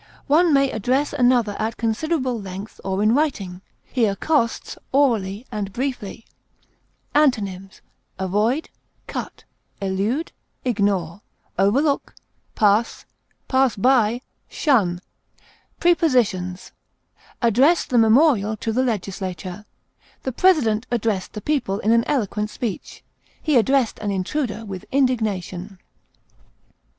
One 0.25 0.51
may 0.51 0.71
address 0.71 1.13
another 1.13 1.55
at 1.59 1.77
considerable 1.77 2.41
length 2.41 2.81
or 2.83 3.03
in 3.03 3.13
writing; 3.13 3.61
he 3.85 4.05
accosts 4.07 4.75
orally 4.91 5.45
and 5.51 5.71
briefly. 5.71 6.25
Antonyms: 7.13 7.81
avoid, 8.17 8.71
elude, 9.79 10.31
overlook, 10.59 12.15
pass 12.55 13.05
by, 13.05 13.11
cut, 13.47 13.75
ignore, 13.75 13.77
pass, 13.77 14.21
shun. 14.49 15.01
Prepositions: 15.79 16.71
Address 17.43 17.85
the 17.85 17.99
memorial 17.99 18.57
to 18.57 18.73
the 18.73 18.83
legislature; 18.83 19.65
the 20.23 20.31
president 20.31 20.87
addressed 20.89 21.33
the 21.33 21.41
people 21.41 21.77
in 21.77 21.91
an 21.91 22.03
eloquent 22.05 22.49
speech; 22.49 23.03
he 23.39 23.55
addressed 23.55 23.99
an 23.99 24.09
intruder 24.09 24.65
with 24.65 24.83
indignation. 24.91 25.77